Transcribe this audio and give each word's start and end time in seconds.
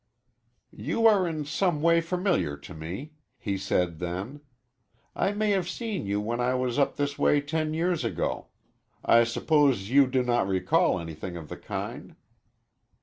"You 0.73 1.05
are 1.05 1.27
in 1.27 1.45
some 1.45 1.79
way 1.79 2.01
familiar 2.01 2.57
to 2.57 2.73
me," 2.73 3.11
he 3.37 3.55
said 3.55 3.99
then. 3.99 4.41
"I 5.15 5.31
may 5.31 5.51
have 5.51 5.69
seen 5.69 6.07
you 6.07 6.19
when 6.19 6.39
I 6.39 6.55
was 6.55 6.79
up 6.79 6.95
this 6.95 7.19
way 7.19 7.39
ten 7.39 7.75
years 7.75 8.03
ago. 8.03 8.47
I 9.05 9.23
suppose 9.23 9.91
you 9.91 10.07
do 10.07 10.23
not 10.23 10.47
recall 10.47 10.97
anything 10.99 11.37
of 11.37 11.49
the 11.49 11.57
kind?" 11.57 12.15